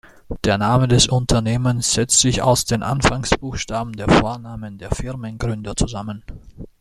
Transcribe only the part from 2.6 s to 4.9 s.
den Anfangsbuchstaben der Vornamen der